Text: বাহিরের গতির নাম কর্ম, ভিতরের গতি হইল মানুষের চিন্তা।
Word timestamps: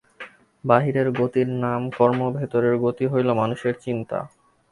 বাহিরের 0.63 1.07
গতির 1.19 1.49
নাম 1.63 1.81
কর্ম, 1.97 2.21
ভিতরের 2.37 2.75
গতি 2.77 3.05
হইল 3.07 3.29
মানুষের 3.33 3.75
চিন্তা। 3.85 4.19